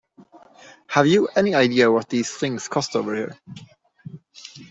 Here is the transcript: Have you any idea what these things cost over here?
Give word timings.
Have 0.87 1.05
you 1.05 1.27
any 1.35 1.53
idea 1.53 1.91
what 1.91 2.09
these 2.09 2.35
things 2.35 2.67
cost 2.67 2.95
over 2.95 3.15
here? 3.15 3.37